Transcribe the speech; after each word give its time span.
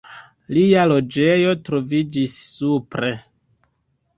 Lia 0.55 0.85
loĝejo 0.91 1.53
troviĝis 1.67 2.39
supre. 2.47 3.13